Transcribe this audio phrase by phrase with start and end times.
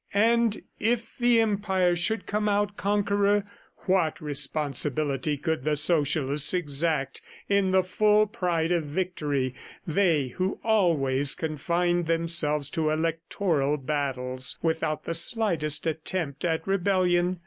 [0.15, 3.43] And if the Empire should come out conqueror,
[3.85, 9.53] what responsibility could the Socialists exact in the full pride of victory,
[9.85, 17.37] they who always confined themselves to electoral battles, without the slightest attempt at rebellion?